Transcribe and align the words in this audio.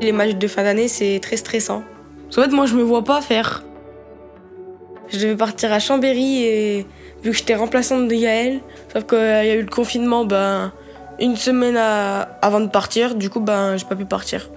Les 0.00 0.12
matchs 0.12 0.36
de 0.36 0.48
fin 0.48 0.62
d'année, 0.62 0.88
c'est 0.88 1.20
très 1.20 1.36
stressant. 1.36 1.82
En 2.30 2.42
fait, 2.42 2.48
moi, 2.48 2.66
je 2.66 2.74
me 2.74 2.82
vois 2.82 3.04
pas 3.04 3.20
faire. 3.20 3.62
Je 5.08 5.18
devais 5.18 5.36
partir 5.36 5.72
à 5.72 5.78
Chambéry 5.78 6.44
et 6.44 6.86
vu 7.22 7.30
que 7.30 7.36
j'étais 7.36 7.54
remplaçante 7.54 8.08
de 8.08 8.14
Yael, 8.14 8.60
sauf 8.92 9.04
qu'il 9.04 9.18
y 9.18 9.20
a 9.20 9.54
eu 9.54 9.62
le 9.62 9.70
confinement, 9.70 10.24
ben, 10.24 10.72
une 11.20 11.36
semaine 11.36 11.76
avant 11.76 12.60
de 12.60 12.68
partir, 12.68 13.14
du 13.14 13.30
coup, 13.30 13.40
ben, 13.40 13.76
j'ai 13.76 13.86
pas 13.86 13.96
pu 13.96 14.04
partir. 14.04 14.48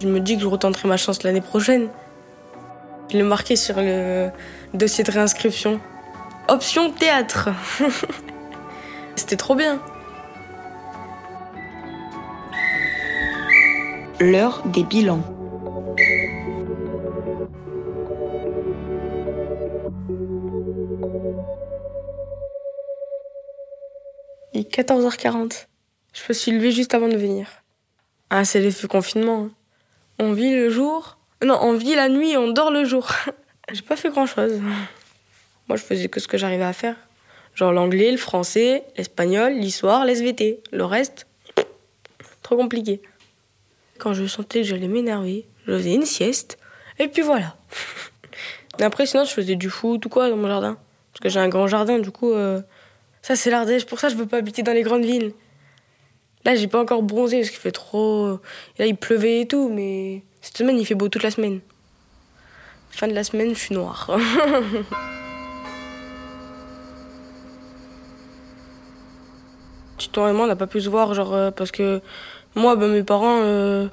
Je 0.00 0.08
me 0.08 0.20
dis 0.20 0.36
que 0.36 0.42
je 0.42 0.46
retenterai 0.46 0.88
ma 0.88 0.96
chance 0.96 1.22
l'année 1.22 1.40
prochaine. 1.40 1.88
Je 3.10 3.16
l'ai 3.16 3.22
marqué 3.22 3.56
sur 3.56 3.76
le 3.78 4.30
dossier 4.74 5.04
de 5.04 5.10
réinscription. 5.10 5.80
Option 6.48 6.90
théâtre. 6.90 7.50
C'était 9.16 9.36
trop 9.36 9.54
bien. 9.54 9.80
L'heure 14.20 14.62
des 14.66 14.82
bilans. 14.82 15.35
14h40. 24.70 25.66
Je 26.12 26.22
me 26.28 26.34
suis 26.34 26.52
levée 26.52 26.72
juste 26.72 26.94
avant 26.94 27.08
de 27.08 27.16
venir. 27.16 27.46
Ah, 28.30 28.44
c'est 28.44 28.60
l'effet 28.60 28.88
confinement. 28.88 29.44
hein. 29.44 29.50
On 30.18 30.32
vit 30.32 30.54
le 30.54 30.70
jour. 30.70 31.18
Non, 31.44 31.58
on 31.60 31.74
vit 31.74 31.94
la 31.94 32.08
nuit 32.08 32.30
et 32.32 32.36
on 32.36 32.48
dort 32.50 32.70
le 32.70 32.84
jour. 32.84 33.08
J'ai 33.72 33.82
pas 33.82 33.96
fait 33.96 34.10
grand 34.10 34.26
chose. 34.26 34.60
Moi, 35.68 35.76
je 35.76 35.82
faisais 35.82 36.08
que 36.08 36.20
ce 36.20 36.28
que 36.28 36.38
j'arrivais 36.38 36.64
à 36.64 36.72
faire. 36.72 36.96
Genre 37.54 37.72
l'anglais, 37.72 38.10
le 38.10 38.16
français, 38.16 38.84
l'espagnol, 38.96 39.52
l'histoire, 39.54 40.04
l'SVT. 40.04 40.62
Le 40.72 40.84
reste, 40.84 41.26
trop 42.42 42.56
compliqué. 42.56 43.02
Quand 43.98 44.12
je 44.14 44.26
sentais 44.26 44.60
que 44.62 44.66
j'allais 44.68 44.88
m'énerver, 44.88 45.46
je 45.66 45.72
faisais 45.72 45.94
une 45.94 46.04
sieste. 46.06 46.58
Et 46.98 47.08
puis 47.08 47.22
voilà. 47.22 47.56
Après, 48.80 49.06
sinon, 49.06 49.24
je 49.24 49.30
faisais 49.32 49.56
du 49.56 49.70
foot 49.70 50.04
ou 50.04 50.08
quoi 50.08 50.28
dans 50.30 50.36
mon 50.36 50.48
jardin. 50.48 50.78
Parce 51.12 51.20
que 51.22 51.28
j'ai 51.28 51.40
un 51.40 51.48
grand 51.48 51.66
jardin, 51.66 51.98
du 51.98 52.10
coup, 52.10 52.32
euh, 52.32 52.60
ça 53.26 53.34
c'est 53.34 53.50
l'Ardèche. 53.50 53.86
Pour 53.86 53.98
ça, 53.98 54.08
je 54.08 54.14
veux 54.14 54.26
pas 54.26 54.36
habiter 54.36 54.62
dans 54.62 54.72
les 54.72 54.84
grandes 54.84 55.04
villes. 55.04 55.32
Là, 56.44 56.54
j'ai 56.54 56.68
pas 56.68 56.80
encore 56.80 57.02
bronzé 57.02 57.38
parce 57.38 57.50
qu'il 57.50 57.58
fait 57.58 57.72
trop. 57.72 58.34
Et 58.78 58.82
là, 58.82 58.86
il 58.86 58.96
pleuvait 58.96 59.40
et 59.40 59.48
tout, 59.48 59.68
mais 59.68 60.22
cette 60.40 60.56
semaine, 60.56 60.78
il 60.78 60.86
fait 60.86 60.94
beau 60.94 61.08
toute 61.08 61.24
la 61.24 61.32
semaine. 61.32 61.58
Fin 62.90 63.08
de 63.08 63.14
la 63.14 63.24
semaine, 63.24 63.48
je 63.48 63.58
suis 63.58 63.74
noire. 63.74 64.16
Titon 69.98 70.28
et 70.28 70.32
moi, 70.32 70.44
on 70.44 70.48
n'a 70.48 70.54
pas 70.54 70.68
pu 70.68 70.80
se 70.80 70.88
voir, 70.88 71.12
genre, 71.12 71.34
euh, 71.34 71.50
parce 71.50 71.72
que 71.72 72.00
moi, 72.54 72.76
ben, 72.76 72.92
mes 72.92 73.02
parents, 73.02 73.40
euh, 73.42 73.88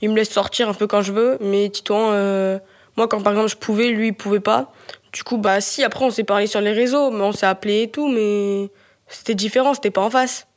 ils 0.00 0.10
me 0.10 0.16
laissent 0.16 0.32
sortir 0.32 0.68
un 0.68 0.74
peu 0.74 0.88
quand 0.88 1.02
je 1.02 1.12
veux, 1.12 1.38
mais 1.40 1.68
Titon, 1.68 2.08
euh, 2.10 2.58
moi, 2.96 3.06
quand 3.06 3.22
par 3.22 3.34
exemple 3.34 3.50
je 3.50 3.56
pouvais, 3.56 3.90
lui, 3.90 4.08
il 4.08 4.14
pouvait 4.14 4.40
pas. 4.40 4.72
Du 5.14 5.22
coup, 5.22 5.38
bah 5.38 5.60
si, 5.60 5.84
après, 5.84 6.04
on 6.04 6.10
s'est 6.10 6.24
parlé 6.24 6.48
sur 6.48 6.60
les 6.60 6.72
réseaux, 6.72 7.12
mais 7.12 7.22
on 7.22 7.30
s'est 7.30 7.46
appelé 7.46 7.82
et 7.82 7.88
tout, 7.88 8.08
mais 8.08 8.68
c'était 9.06 9.36
différent, 9.36 9.72
c'était 9.72 9.92
pas 9.92 10.00
en 10.02 10.10
face. 10.10 10.48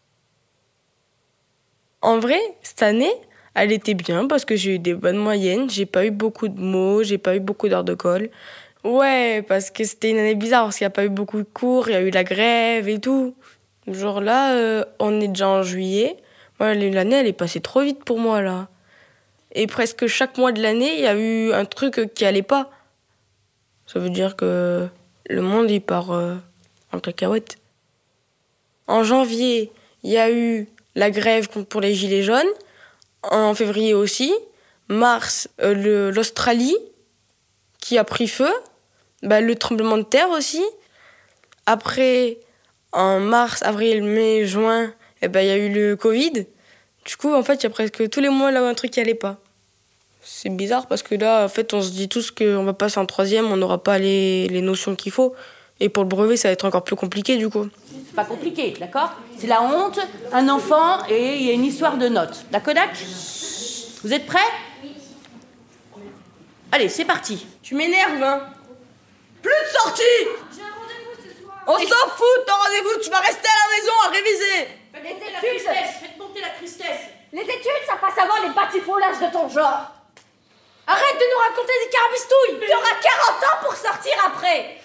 En 2.01 2.17
vrai, 2.17 2.39
cette 2.63 2.81
année, 2.81 3.13
elle 3.53 3.71
était 3.71 3.93
bien 3.93 4.25
parce 4.25 4.45
que 4.45 4.55
j'ai 4.55 4.75
eu 4.75 4.79
des 4.79 4.95
bonnes 4.95 5.17
moyennes, 5.17 5.69
j'ai 5.69 5.85
pas 5.85 6.07
eu 6.07 6.11
beaucoup 6.11 6.47
de 6.47 6.59
mots, 6.59 7.03
j'ai 7.03 7.19
pas 7.19 7.35
eu 7.35 7.39
beaucoup 7.39 7.69
d'heures 7.69 7.83
de 7.83 7.93
colle. 7.93 8.31
Ouais, 8.83 9.43
parce 9.47 9.69
que 9.69 9.83
c'était 9.83 10.09
une 10.09 10.17
année 10.17 10.33
bizarre, 10.33 10.63
parce 10.63 10.77
qu'il 10.77 10.85
n'y 10.85 10.87
a 10.87 10.91
pas 10.91 11.05
eu 11.05 11.09
beaucoup 11.09 11.37
de 11.37 11.47
cours, 11.53 11.87
il 11.89 11.93
y 11.93 11.95
a 11.95 12.01
eu 12.01 12.09
la 12.09 12.23
grève 12.23 12.89
et 12.89 12.99
tout. 12.99 13.35
Genre 13.87 14.21
là, 14.21 14.55
euh, 14.55 14.83
on 14.99 15.21
est 15.21 15.27
déjà 15.27 15.49
en 15.49 15.61
juillet. 15.61 16.17
Ouais, 16.59 16.73
l'année, 16.73 17.17
elle 17.17 17.27
est 17.27 17.33
passée 17.33 17.61
trop 17.61 17.81
vite 17.81 18.03
pour 18.03 18.17
moi, 18.19 18.41
là. 18.41 18.69
Et 19.53 19.67
presque 19.67 20.07
chaque 20.07 20.39
mois 20.39 20.51
de 20.51 20.63
l'année, 20.63 20.95
il 20.95 21.01
y 21.01 21.07
a 21.07 21.15
eu 21.15 21.53
un 21.53 21.65
truc 21.65 22.11
qui 22.15 22.25
allait 22.25 22.41
pas. 22.41 22.71
Ça 23.87 23.99
veut 23.99 24.09
dire 24.09 24.35
que 24.35 24.87
le 25.29 25.41
monde, 25.41 25.71
il 25.71 25.81
part 25.81 26.11
euh, 26.11 26.35
en 26.91 26.99
cacahuète. 26.99 27.57
En 28.85 29.03
janvier, 29.03 29.71
il 30.03 30.11
y 30.11 30.17
a 30.17 30.29
eu 30.31 30.67
la 30.95 31.09
grève 31.09 31.47
pour 31.47 31.81
les 31.81 31.93
Gilets 31.93 32.23
jaunes. 32.23 32.45
En 33.23 33.55
février 33.55 33.93
aussi. 33.93 34.33
Mars, 34.89 35.49
euh, 35.61 36.11
l'Australie 36.11 36.77
qui 37.79 37.97
a 37.97 38.03
pris 38.03 38.27
feu. 38.27 38.51
Bah, 39.23 39.41
le 39.41 39.55
tremblement 39.55 39.97
de 39.97 40.03
terre 40.03 40.29
aussi. 40.29 40.63
Après, 41.65 42.39
en 42.91 43.19
mars, 43.19 43.63
avril, 43.63 44.03
mai, 44.03 44.45
juin, 44.45 44.93
eh 45.21 45.27
ben, 45.27 45.41
il 45.41 45.47
y 45.47 45.51
a 45.51 45.57
eu 45.57 45.69
le 45.69 45.95
Covid. 45.95 46.45
Du 47.05 47.17
coup, 47.17 47.33
en 47.33 47.43
fait, 47.43 47.55
il 47.55 47.63
y 47.63 47.67
a 47.67 47.69
presque 47.69 48.09
tous 48.09 48.19
les 48.19 48.29
mois 48.29 48.51
là 48.51 48.61
où 48.61 48.65
un 48.65 48.73
truc 48.73 48.91
qui 48.91 48.99
allait 48.99 49.13
pas. 49.13 49.39
C'est 50.29 50.49
bizarre 50.49 50.87
parce 50.87 51.03
que 51.03 51.15
là, 51.15 51.45
en 51.45 51.47
fait, 51.47 51.73
on 51.73 51.81
se 51.81 51.91
dit 51.91 52.09
tous 52.09 52.31
qu'on 52.31 52.65
va 52.65 52.73
passer 52.73 52.99
en 52.99 53.05
troisième, 53.05 53.49
on 53.49 53.55
n'aura 53.55 53.81
pas 53.81 53.97
les, 53.97 54.49
les 54.49 54.59
notions 54.59 54.93
qu'il 54.93 55.13
faut. 55.13 55.33
Et 55.79 55.87
pour 55.87 56.03
le 56.03 56.09
brevet, 56.09 56.35
ça 56.35 56.49
va 56.49 56.51
être 56.51 56.65
encore 56.65 56.83
plus 56.83 56.97
compliqué 56.97 57.37
du 57.37 57.49
coup. 57.49 57.69
C'est 58.07 58.13
pas 58.15 58.25
compliqué, 58.25 58.73
d'accord? 58.77 59.13
C'est 59.37 59.47
la 59.47 59.61
honte, 59.61 59.99
un 60.33 60.49
enfant 60.49 61.05
et 61.09 61.37
il 61.37 61.43
y 61.43 61.49
a 61.49 61.53
une 61.53 61.63
histoire 61.63 61.97
de 61.97 62.09
notes. 62.09 62.45
D'accord 62.51 62.73
Vous 64.03 64.13
êtes 64.13 64.25
prêts? 64.25 64.39
Allez, 66.73 66.89
c'est 66.89 67.05
parti. 67.05 67.47
Tu 67.63 67.75
m'énerves, 67.75 68.21
hein 68.21 68.41
Plus 69.41 69.49
de 69.49 69.79
sortie 69.79 70.01
On 71.67 71.77
s'en 71.77 72.09
fout 72.17 72.27
de 72.37 72.45
ton 72.45 72.53
rendez-vous, 72.53 73.01
tu 73.01 73.09
vas 73.09 73.19
rester 73.19 73.47
à 73.47 73.59
la 73.63 73.77
maison 73.77 73.93
à 74.03 74.09
réviser 74.09 74.67
Les 75.03 75.55
études, 75.55 75.67
faites 75.67 76.19
monter 76.19 76.41
la 76.41 76.49
tristesse. 76.49 77.07
Les 77.31 77.43
études, 77.43 77.87
ça 77.87 77.95
passe 77.95 78.17
avant 78.17 78.45
les 78.45 78.53
batifoulages 78.53 79.19
de 79.19 79.31
ton 79.31 79.47
genre. 79.47 79.93
Nous 81.29 81.41
raconter 81.49 81.73
des 81.83 81.89
carabistouilles. 81.89 82.67
Tu 82.67 82.73
auras 82.73 82.95
40 83.01 83.43
ans 83.43 83.65
pour 83.65 83.75
sortir 83.75 84.13
après. 84.25 84.77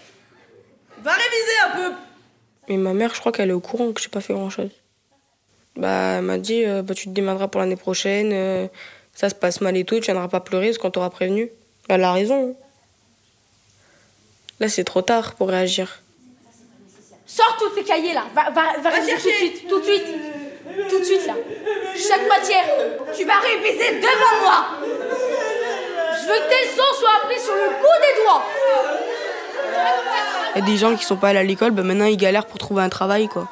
Va 1.03 1.13
réviser 1.13 1.59
un 1.65 1.71
peu 1.77 1.97
Mais 2.69 2.77
ma 2.77 2.93
mère, 2.95 3.15
je 3.15 3.21
crois 3.21 3.33
qu'elle 3.33 3.51
est 3.51 3.55
au 3.55 3.61
courant 3.61 3.93
que 3.93 4.01
j'ai 4.01 4.09
pas 4.09 4.21
fait 4.21 4.35
grand-chose. 4.35 4.71
Bah, 5.77 6.17
elle 6.19 6.23
m'a 6.23 6.39
dit, 6.39 6.65
euh, 6.65 6.83
bah, 6.83 6.95
tu 6.95 7.09
te 7.09 7.11
démerderas 7.11 7.49
pour 7.49 7.61
l'année 7.61 7.77
prochaine, 7.77 8.31
euh, 8.33 8.69
ça 9.15 9.29
se 9.29 9.35
passe 9.35 9.61
mal 9.61 9.77
et 9.77 9.85
tout, 9.85 9.97
tu 9.97 10.03
viendras 10.03 10.29
pas 10.29 10.41
pleurer 10.41 10.67
parce 10.67 10.79
qu'on 10.79 10.91
t'aura 10.91 11.11
prévenu. 11.11 11.51
Elle 11.89 12.05
a 12.05 12.13
raison. 12.13 12.57
Là, 14.61 14.69
c'est 14.69 14.85
trop 14.85 15.03
tard 15.03 15.35
pour 15.35 15.49
réagir. 15.49 16.03
Sors 17.27 17.57
tous 17.59 17.71
tes 17.71 17.85
cahiers 17.85 18.13
là. 18.13 18.27
Va, 18.35 18.51
va, 18.51 18.79
va 18.79 18.91
réviser 18.91 19.17
tout 19.17 19.29
de 19.29 19.35
suite. 19.35 19.69
Tout 19.69 19.81
de 19.81 19.85
suite. 19.85 20.07
Tout 20.89 20.99
de 20.99 21.05
suite 21.05 21.27
là. 21.27 21.35
Chaque 21.97 22.29
matière, 22.29 22.65
tu 23.17 23.25
vas 23.25 23.39
réviser 23.41 24.01
devant 24.01 24.43
moi. 24.43 24.82
Je 26.23 26.29
veux 26.29 26.35
que 26.35 26.49
tes 26.49 26.71
leçons 26.71 27.01
soient 27.01 27.17
apprises 27.25 27.43
sur 27.43 27.55
le 27.55 27.69
bout 27.81 27.99
des 28.01 28.23
doigts. 28.23 28.45
Il 30.55 30.59
y 30.61 30.63
a 30.63 30.67
des 30.67 30.77
gens 30.77 30.95
qui 30.95 31.05
sont 31.05 31.17
pas 31.17 31.31
allés 31.31 31.41
à 31.41 31.43
l'école, 31.43 31.73
bah 31.73 31.83
maintenant 31.83 32.05
ils 32.05 32.17
galèrent 32.17 32.47
pour 32.47 32.59
trouver 32.59 32.83
un 32.83 32.89
travail, 32.89 33.27
quoi. 33.27 33.49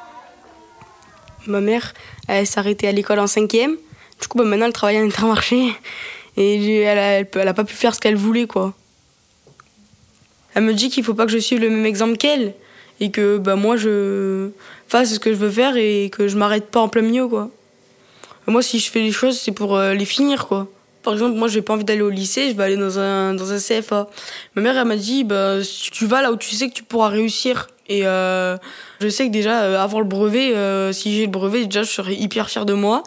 Ma 1.47 1.59
mère, 1.59 1.93
elle 2.29 2.47
s'est 2.47 2.59
arrêtée 2.59 2.87
à 2.87 2.93
l'école 2.93 3.19
en 3.19 3.27
cinquième. 3.27 3.75
Du 4.21 4.27
coup, 4.27 4.37
bah 4.37 4.45
maintenant 4.45 4.67
elle 4.67 4.73
travaille 4.73 4.97
à 4.97 5.01
Intermarché. 5.01 5.73
Et 6.37 6.81
elle 6.83 6.97
a, 6.97 7.19
elle 7.19 7.47
a 7.47 7.53
pas 7.53 7.65
pu 7.65 7.73
faire 7.73 7.93
ce 7.93 7.99
qu'elle 7.99 8.15
voulait, 8.15 8.47
quoi. 8.47 8.73
Elle 10.53 10.63
me 10.63 10.73
dit 10.73 10.89
qu'il 10.89 11.03
faut 11.03 11.13
pas 11.13 11.25
que 11.25 11.31
je 11.31 11.39
suive 11.39 11.59
le 11.59 11.69
même 11.69 11.85
exemple 11.85 12.15
qu'elle. 12.15 12.53
Et 13.01 13.11
que 13.11 13.37
bah 13.37 13.55
moi 13.55 13.75
je 13.75 14.51
fasse 14.87 15.13
ce 15.15 15.19
que 15.19 15.31
je 15.33 15.37
veux 15.37 15.49
faire 15.49 15.75
et 15.75 16.09
que 16.09 16.29
je 16.29 16.37
m'arrête 16.37 16.67
pas 16.67 16.79
en 16.79 16.87
plein 16.87 17.01
milieu, 17.01 17.27
quoi. 17.27 17.49
Moi, 18.47 18.61
si 18.61 18.79
je 18.79 18.89
fais 18.89 19.01
les 19.01 19.11
choses, 19.11 19.39
c'est 19.39 19.51
pour 19.51 19.75
euh, 19.75 19.93
les 19.93 20.05
finir, 20.05 20.47
quoi. 20.47 20.67
Par 21.03 21.13
exemple, 21.13 21.35
moi, 21.35 21.47
j'ai 21.47 21.61
pas 21.61 21.73
envie 21.73 21.83
d'aller 21.83 22.01
au 22.01 22.09
lycée, 22.09 22.49
je 22.51 22.55
vais 22.55 22.63
aller 22.63 22.77
dans 22.77 22.99
un, 22.99 23.33
dans 23.33 23.51
un 23.51 23.57
CFA. 23.57 24.07
Ma 24.55 24.61
mère, 24.61 24.77
elle 24.77 24.87
m'a 24.87 24.95
dit, 24.95 25.23
bah, 25.23 25.57
tu 25.91 26.05
vas 26.05 26.21
là 26.21 26.31
où 26.31 26.35
tu 26.35 26.55
sais 26.55 26.69
que 26.69 26.73
tu 26.73 26.83
pourras 26.83 27.09
réussir. 27.09 27.67
Et 27.87 28.05
euh, 28.05 28.55
je 29.01 29.09
sais 29.09 29.27
que 29.27 29.31
déjà, 29.31 29.63
euh, 29.63 29.77
avant 29.77 29.99
le 29.99 30.05
brevet, 30.05 30.55
euh, 30.55 30.93
si 30.93 31.13
j'ai 31.13 31.25
le 31.25 31.31
brevet, 31.31 31.65
déjà, 31.65 31.83
je 31.83 31.91
serai 31.91 32.13
hyper 32.13 32.49
fière 32.49 32.65
de 32.65 32.73
moi. 32.73 33.03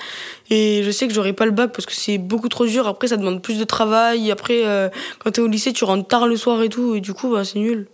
Et 0.50 0.82
je 0.84 0.90
sais 0.90 1.08
que 1.08 1.14
j'aurai 1.14 1.32
pas 1.32 1.46
le 1.46 1.52
bac 1.52 1.72
parce 1.72 1.86
que 1.86 1.94
c'est 1.94 2.18
beaucoup 2.18 2.48
trop 2.48 2.66
dur. 2.66 2.86
Après, 2.86 3.08
ça 3.08 3.16
demande 3.16 3.40
plus 3.40 3.58
de 3.58 3.64
travail. 3.64 4.30
Après, 4.30 4.66
euh, 4.66 4.88
quand 5.20 5.30
t'es 5.30 5.40
au 5.40 5.46
lycée, 5.46 5.72
tu 5.72 5.84
rentres 5.84 6.06
tard 6.06 6.26
le 6.26 6.36
soir 6.36 6.62
et 6.62 6.68
tout. 6.68 6.96
Et 6.96 7.00
du 7.00 7.14
coup, 7.14 7.30
bah, 7.30 7.44
c'est 7.44 7.60
nul. 7.60 7.86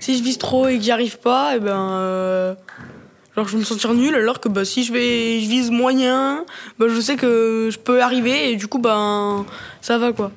Si 0.00 0.18
je 0.18 0.22
vise 0.22 0.36
trop 0.36 0.68
et 0.68 0.76
que 0.76 0.82
j'y 0.82 0.90
arrive 0.90 1.18
pas, 1.18 1.56
et 1.56 1.60
ben. 1.60 2.56
Genre, 3.36 3.46
je 3.46 3.52
vais 3.52 3.58
me 3.58 3.64
sentir 3.64 3.94
nul. 3.94 4.14
Alors 4.14 4.40
que 4.40 4.48
bah, 4.48 4.64
si 4.64 4.84
je, 4.84 4.92
vais, 4.92 5.40
je 5.40 5.48
vise 5.48 5.70
moyen, 5.70 6.44
bah, 6.78 6.86
je 6.88 7.00
sais 7.00 7.16
que 7.16 7.68
je 7.72 7.78
peux 7.78 8.02
arriver. 8.02 8.52
Et 8.52 8.56
du 8.56 8.66
coup, 8.68 8.78
ben. 8.78 9.46
ça 9.80 9.98
va 9.98 10.12
quoi. 10.12 10.32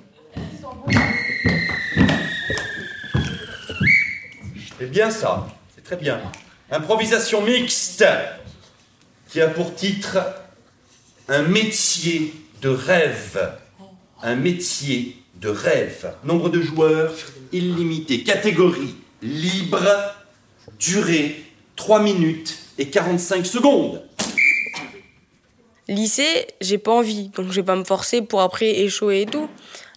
C'est 4.79 4.91
bien 4.91 5.09
ça, 5.09 5.47
c'est 5.75 5.83
très 5.83 5.95
bien. 5.95 6.19
Improvisation 6.69 7.41
mixte 7.43 8.05
qui 9.29 9.41
a 9.41 9.47
pour 9.47 9.73
titre 9.73 10.19
Un 11.27 11.43
métier 11.43 12.33
de 12.61 12.69
rêve. 12.69 13.53
Un 14.21 14.35
métier 14.35 15.21
de 15.35 15.49
rêve. 15.49 16.13
Nombre 16.23 16.49
de 16.49 16.61
joueurs 16.61 17.13
illimité. 17.51 18.23
Catégorie 18.23 18.95
libre. 19.21 19.83
Durée 20.79 21.43
3 21.75 22.01
minutes 22.01 22.66
et 22.77 22.89
45 22.89 23.45
secondes. 23.45 24.03
Lycée, 25.87 26.47
j'ai 26.59 26.77
pas 26.77 26.91
envie, 26.91 27.29
donc 27.29 27.47
je 27.49 27.55
vais 27.55 27.65
pas 27.65 27.75
me 27.75 27.85
forcer 27.85 28.21
pour 28.21 28.41
après 28.41 28.79
échouer 28.79 29.21
et 29.21 29.25
tout. 29.25 29.49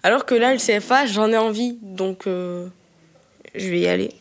Alors 0.02 0.24
que 0.24 0.34
là, 0.34 0.52
le 0.52 0.58
CFA, 0.58 1.06
j'en 1.06 1.30
ai 1.32 1.36
envie, 1.36 1.78
donc 1.82 2.26
euh, 2.26 2.68
je 3.54 3.68
vais 3.68 3.80
y 3.80 3.86
aller. 3.88 4.12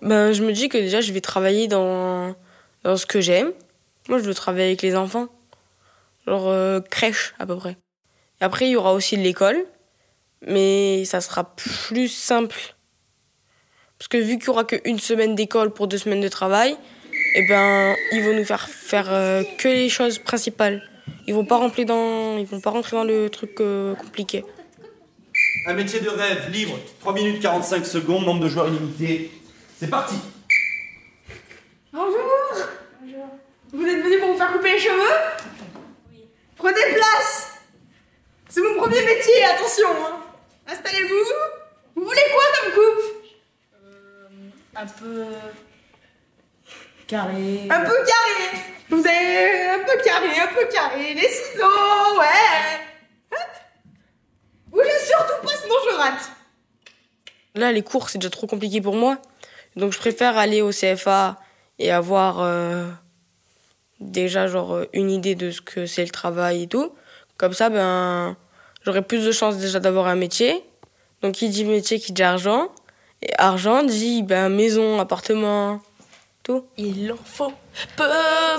Ben, 0.00 0.32
je 0.32 0.42
me 0.42 0.52
dis 0.52 0.68
que 0.68 0.78
déjà, 0.78 1.00
je 1.00 1.12
vais 1.12 1.20
travailler 1.20 1.68
dans, 1.68 2.34
dans 2.82 2.96
ce 2.96 3.06
que 3.06 3.20
j'aime. 3.20 3.52
Moi, 4.08 4.18
je 4.18 4.24
veux 4.24 4.34
travailler 4.34 4.66
avec 4.66 4.82
les 4.82 4.96
enfants. 4.96 5.28
Genre 6.26 6.48
euh, 6.48 6.80
crèche, 6.80 7.34
à 7.38 7.46
peu 7.46 7.56
près. 7.56 7.76
Et 8.40 8.44
après, 8.44 8.66
il 8.66 8.70
y 8.70 8.76
aura 8.76 8.94
aussi 8.94 9.16
l'école, 9.16 9.64
mais 10.46 11.04
ça 11.04 11.20
sera 11.20 11.54
plus 11.54 12.08
simple. 12.08 12.74
Parce 13.98 14.08
que 14.08 14.18
vu 14.18 14.38
qu'il 14.38 14.48
y 14.48 14.50
aura 14.50 14.64
qu'une 14.64 14.98
semaine 14.98 15.36
d'école 15.36 15.72
pour 15.72 15.86
deux 15.86 15.98
semaines 15.98 16.20
de 16.20 16.28
travail, 16.28 16.76
eh 17.34 17.42
ben, 17.46 17.96
ils 18.12 18.22
vont 18.22 18.34
nous 18.34 18.44
faire 18.44 18.68
faire 18.68 19.12
euh, 19.12 19.42
que 19.58 19.68
les 19.68 19.88
choses 19.88 20.18
principales. 20.18 20.82
Ils 21.26 21.34
vont 21.34 21.44
pas 21.44 21.56
rentrer 21.56 21.84
dans, 21.84 22.36
ils 22.36 22.46
vont 22.46 22.60
pas 22.60 22.70
rentrer 22.70 22.96
dans 22.96 23.04
le 23.04 23.30
truc 23.30 23.60
euh, 23.60 23.94
compliqué. 23.94 24.44
Un 25.66 25.74
métier 25.74 26.00
de 26.00 26.08
rêve 26.08 26.50
libre, 26.50 26.78
3 27.00 27.14
minutes 27.14 27.40
45 27.40 27.86
secondes, 27.86 28.24
nombre 28.24 28.42
de 28.42 28.48
joueurs 28.48 28.68
illimité. 28.68 29.30
C'est 29.78 29.88
parti 29.88 30.16
Bonjour 31.92 32.20
Bonjour. 33.00 33.26
Vous 33.72 33.86
êtes 33.86 34.02
venu 34.02 34.18
pour 34.18 34.32
vous 34.32 34.38
faire 34.38 34.52
couper 34.52 34.72
les 34.72 34.78
cheveux? 34.78 35.16
Oui. 36.10 36.24
Prenez 36.56 36.94
place 36.94 37.52
C'est 38.48 38.60
mon 38.62 38.74
premier 38.80 39.00
métier, 39.02 39.44
attention 39.44 39.88
hein. 39.90 40.20
Installez-vous 40.68 41.24
Vous 41.96 42.04
voulez 42.04 42.22
quoi 42.32 42.42
comme 42.60 42.72
coupe? 42.72 43.04
Euh, 43.84 44.28
Un 44.76 44.86
peu... 44.86 45.24
Carré. 47.12 47.68
Un 47.68 47.80
peu 47.80 47.92
carré 48.06 48.62
Vous 48.88 49.06
avez 49.06 49.68
un 49.68 49.84
peu 49.84 50.02
carré, 50.02 50.40
un 50.40 50.54
peu 50.54 50.66
carré, 50.72 51.12
les 51.12 51.28
ciseaux, 51.28 52.18
ouais 52.18 52.80
Hop 53.32 53.38
Bougez 54.68 54.88
surtout 55.06 55.46
pas, 55.46 55.52
sinon 55.62 55.74
je 55.90 55.96
rate 55.96 56.30
Là, 57.54 57.70
les 57.70 57.82
cours, 57.82 58.08
c'est 58.08 58.16
déjà 58.16 58.30
trop 58.30 58.46
compliqué 58.46 58.80
pour 58.80 58.94
moi. 58.94 59.18
Donc 59.76 59.92
je 59.92 59.98
préfère 59.98 60.38
aller 60.38 60.62
au 60.62 60.70
CFA 60.70 61.36
et 61.78 61.92
avoir 61.92 62.40
euh, 62.40 62.88
déjà 64.00 64.46
genre 64.46 64.80
une 64.94 65.10
idée 65.10 65.34
de 65.34 65.50
ce 65.50 65.60
que 65.60 65.84
c'est 65.84 66.04
le 66.04 66.10
travail 66.10 66.62
et 66.62 66.66
tout. 66.66 66.94
Comme 67.36 67.52
ça, 67.52 67.68
ben, 67.68 68.38
j'aurai 68.86 69.02
plus 69.02 69.22
de 69.22 69.32
chances 69.32 69.58
déjà 69.58 69.80
d'avoir 69.80 70.06
un 70.06 70.16
métier. 70.16 70.64
Donc 71.20 71.34
qui 71.34 71.50
dit 71.50 71.66
métier, 71.66 72.00
qui 72.00 72.12
dit 72.12 72.22
argent. 72.22 72.72
Et 73.20 73.34
argent 73.36 73.82
dit 73.82 74.22
ben, 74.22 74.48
maison, 74.48 74.98
appartement, 74.98 75.82
tout. 76.42 76.66
Il 76.76 77.12
en 77.12 77.16
faut 77.16 77.52
peu 77.96 78.04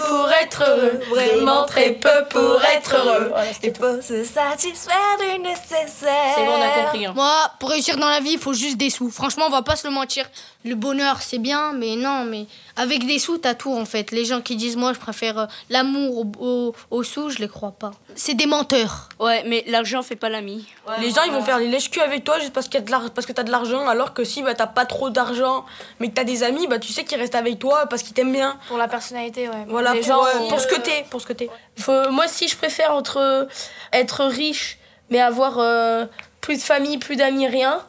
pour 0.07 0.29
être 0.41 0.63
heureux, 0.63 0.99
vraiment 1.09 1.65
très 1.65 1.91
peu 1.91 2.25
pour 2.29 2.61
être 2.63 2.95
heureux. 2.95 3.31
Il 3.63 3.73
faut 3.75 4.01
se 4.01 4.23
satisfaire 4.23 5.17
du 5.19 5.39
nécessaire. 5.39 6.33
C'est 6.35 6.45
bon, 6.45 6.53
on 6.57 6.61
a 6.61 6.83
compris. 6.83 7.05
Hein. 7.05 7.13
Moi, 7.15 7.33
pour 7.59 7.69
réussir 7.69 7.97
dans 7.97 8.09
la 8.09 8.19
vie, 8.19 8.33
il 8.33 8.39
faut 8.39 8.53
juste 8.53 8.77
des 8.77 8.89
sous. 8.89 9.09
Franchement, 9.09 9.45
on 9.47 9.51
va 9.51 9.61
pas 9.61 9.75
se 9.75 9.87
le 9.87 9.93
mentir. 9.93 10.29
Le 10.65 10.75
bonheur, 10.75 11.21
c'est 11.21 11.39
bien, 11.39 11.73
mais 11.73 11.95
non, 11.95 12.25
mais 12.25 12.45
avec 12.75 13.05
des 13.05 13.19
sous, 13.19 13.37
t'as 13.37 13.53
tout 13.53 13.73
en 13.73 13.85
fait. 13.85 14.11
Les 14.11 14.25
gens 14.25 14.41
qui 14.41 14.55
disent, 14.55 14.77
moi, 14.77 14.93
je 14.93 14.99
préfère 14.99 15.37
euh, 15.37 15.45
l'amour 15.69 16.19
aux 16.19 16.31
au, 16.39 16.75
au 16.89 17.03
sous, 17.03 17.29
je 17.29 17.39
les 17.39 17.47
crois 17.47 17.71
pas. 17.71 17.91
C'est 18.15 18.33
des 18.33 18.45
menteurs. 18.45 19.09
Ouais, 19.19 19.43
mais 19.45 19.63
l'argent 19.67 20.01
fait 20.01 20.15
pas 20.15 20.29
l'ami. 20.29 20.65
Ouais, 20.87 20.99
les 21.01 21.09
gens, 21.09 21.23
ils 21.25 21.31
vont 21.31 21.43
faire 21.43 21.59
les 21.59 21.67
lèche 21.67 21.89
avec 21.97 22.23
toi 22.23 22.39
juste 22.39 22.53
parce, 22.53 22.67
qu'il 22.67 22.79
y 22.79 22.83
a 22.83 22.85
de 22.85 23.09
parce 23.09 23.27
que 23.27 23.33
t'as 23.33 23.43
de 23.43 23.51
l'argent, 23.51 23.87
alors 23.87 24.13
que 24.13 24.23
si 24.23 24.41
bah, 24.41 24.53
t'as 24.53 24.67
pas 24.67 24.85
trop 24.85 25.09
d'argent, 25.09 25.65
mais 25.99 26.09
que 26.09 26.13
t'as 26.13 26.23
des 26.23 26.43
amis, 26.43 26.67
bah, 26.67 26.79
tu 26.79 26.91
sais 26.91 27.03
qu'ils 27.03 27.19
restent 27.19 27.35
avec 27.35 27.59
toi 27.59 27.85
parce 27.89 28.03
qu'ils 28.03 28.13
t'aiment 28.13 28.31
bien. 28.31 28.57
Pour 28.67 28.77
la 28.77 28.87
personnalité, 29.03 29.49
ouais. 29.49 29.65
Voilà, 29.67 29.93
pour, 29.93 30.03
gens, 30.03 30.25
euh, 30.25 30.49
pour 30.49 30.59
ce 30.59 30.67
que 30.67 30.79
t'es. 30.79 31.05
Pour 31.09 31.21
ce 31.21 31.27
que 31.27 31.33
t'es. 31.33 31.49
Moi, 31.87 32.27
si 32.27 32.47
je 32.47 32.57
préfère 32.57 32.93
entre 32.93 33.47
être 33.91 34.25
riche, 34.25 34.79
mais 35.09 35.19
avoir 35.19 35.59
euh, 35.59 36.05
plus 36.41 36.57
de 36.57 36.61
famille, 36.61 36.97
plus 36.97 37.15
d'amis, 37.15 37.47
rien, 37.47 37.81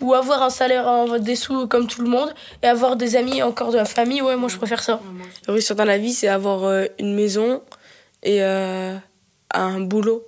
ou 0.00 0.14
avoir 0.14 0.42
un 0.42 0.50
salaire, 0.50 0.86
en, 0.86 1.18
des 1.18 1.36
sous 1.36 1.66
comme 1.66 1.86
tout 1.86 2.02
le 2.02 2.08
monde, 2.08 2.34
et 2.62 2.66
avoir 2.66 2.96
des 2.96 3.16
amis, 3.16 3.42
encore 3.42 3.72
de 3.72 3.76
la 3.76 3.84
famille, 3.84 4.22
ouais, 4.22 4.36
moi 4.36 4.48
je 4.48 4.56
préfère 4.56 4.82
ça. 4.82 5.00
Réussir 5.48 5.76
dans 5.76 5.84
la 5.84 5.98
vie, 5.98 6.12
c'est 6.12 6.28
avoir 6.28 6.64
euh, 6.64 6.84
une 6.98 7.14
maison 7.14 7.62
et 8.22 8.42
euh, 8.42 8.96
un 9.52 9.80
boulot. 9.80 10.22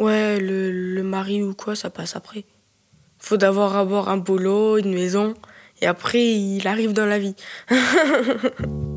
Ouais, 0.00 0.40
le, 0.40 0.72
le, 0.72 1.02
mari 1.04 1.42
ou 1.42 1.54
quoi, 1.54 1.76
ça 1.76 1.88
passe 1.88 2.16
après. 2.16 2.44
Faut 3.18 3.36
d'abord 3.36 3.76
avoir 3.76 4.08
un 4.08 4.16
boulot, 4.16 4.78
une 4.78 4.92
maison, 4.92 5.34
et 5.80 5.86
après, 5.86 6.24
il 6.24 6.66
arrive 6.66 6.92
dans 6.92 7.06
la 7.06 7.18
vie. 7.18 7.36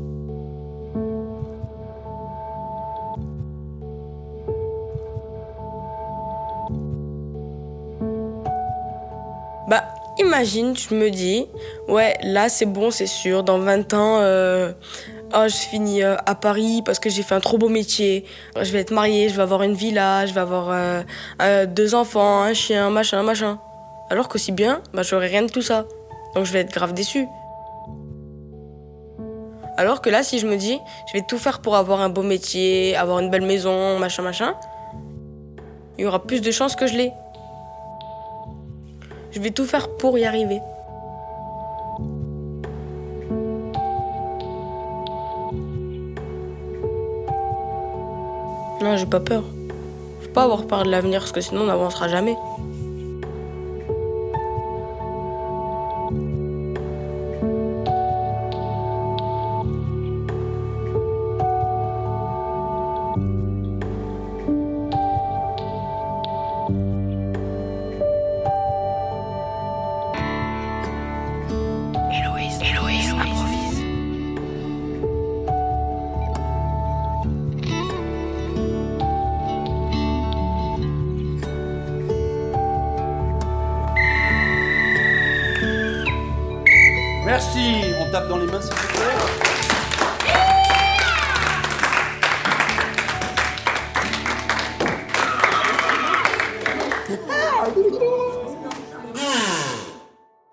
imagine, 10.18 10.76
je 10.76 10.94
me 10.94 11.10
dis, 11.10 11.46
ouais, 11.88 12.16
là 12.22 12.48
c'est 12.48 12.66
bon, 12.66 12.90
c'est 12.90 13.06
sûr, 13.06 13.42
dans 13.42 13.58
20 13.58 13.94
ans, 13.94 14.18
euh, 14.20 14.72
oh, 15.34 15.44
je 15.46 15.56
finis 15.56 16.02
euh, 16.02 16.16
à 16.26 16.34
Paris 16.34 16.82
parce 16.84 16.98
que 16.98 17.10
j'ai 17.10 17.22
fait 17.22 17.34
un 17.34 17.40
trop 17.40 17.58
beau 17.58 17.68
métier, 17.68 18.24
je 18.60 18.70
vais 18.72 18.80
être 18.80 18.92
mariée, 18.92 19.28
je 19.28 19.36
vais 19.36 19.42
avoir 19.42 19.62
une 19.62 19.74
villa, 19.74 20.26
je 20.26 20.34
vais 20.34 20.40
avoir 20.40 20.68
euh, 21.40 21.66
deux 21.66 21.94
enfants, 21.94 22.42
un 22.42 22.54
chien, 22.54 22.90
machin, 22.90 23.22
machin. 23.22 23.58
Alors 24.10 24.28
qu'aussi 24.28 24.52
bien, 24.52 24.82
bah, 24.94 25.02
j'aurai 25.02 25.26
rien 25.26 25.42
de 25.42 25.50
tout 25.50 25.62
ça. 25.62 25.86
Donc 26.34 26.44
je 26.44 26.52
vais 26.52 26.60
être 26.60 26.72
grave 26.72 26.94
déçue. 26.94 27.26
Alors 29.76 30.00
que 30.00 30.10
là, 30.10 30.22
si 30.22 30.40
je 30.40 30.46
me 30.46 30.56
dis, 30.56 30.78
je 31.06 31.12
vais 31.12 31.24
tout 31.26 31.38
faire 31.38 31.60
pour 31.60 31.76
avoir 31.76 32.00
un 32.00 32.08
beau 32.08 32.22
métier, 32.22 32.96
avoir 32.96 33.20
une 33.20 33.30
belle 33.30 33.46
maison, 33.46 33.98
machin, 33.98 34.22
machin, 34.22 34.54
il 35.98 36.04
y 36.04 36.06
aura 36.06 36.22
plus 36.22 36.40
de 36.40 36.50
chances 36.50 36.74
que 36.74 36.86
je 36.86 36.96
l'ai. 36.96 37.12
Je 39.38 39.42
vais 39.44 39.52
tout 39.52 39.66
faire 39.66 39.88
pour 39.88 40.18
y 40.18 40.24
arriver. 40.24 40.60
Non, 48.82 48.96
j'ai 48.96 49.06
pas 49.06 49.20
peur. 49.20 49.44
Faut 50.22 50.30
pas 50.30 50.42
avoir 50.42 50.64
peur 50.64 50.82
de 50.82 50.90
l'avenir 50.90 51.20
parce 51.20 51.30
que 51.30 51.40
sinon 51.40 51.60
on 51.60 51.66
n'avancera 51.66 52.08
jamais. 52.08 52.34
Merci. 87.28 87.92
On 88.00 88.10
tape 88.10 88.26
dans 88.26 88.38
les 88.38 88.46
mains, 88.46 88.58
s'il 88.62 88.72
vous 88.72 88.88
plaît. 88.88 89.04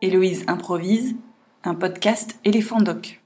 Héloïse 0.01 0.43
improvise, 0.47 1.15
un 1.63 1.75
podcast 1.75 2.37
éléphant 2.43 2.81
doc. 2.81 3.21